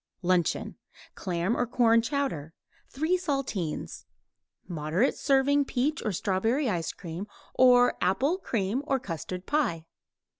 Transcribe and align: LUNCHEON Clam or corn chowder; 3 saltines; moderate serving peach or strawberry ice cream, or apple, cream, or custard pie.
LUNCHEON 0.23 0.77
Clam 1.13 1.55
or 1.55 1.67
corn 1.67 2.01
chowder; 2.01 2.55
3 2.89 3.17
saltines; 3.19 4.05
moderate 4.67 5.15
serving 5.15 5.63
peach 5.65 6.01
or 6.03 6.11
strawberry 6.11 6.67
ice 6.67 6.91
cream, 6.91 7.27
or 7.53 7.93
apple, 8.01 8.39
cream, 8.39 8.81
or 8.87 8.99
custard 8.99 9.45
pie. 9.45 9.85